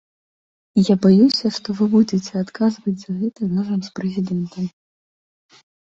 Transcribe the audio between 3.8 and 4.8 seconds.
з прэзідэнтам.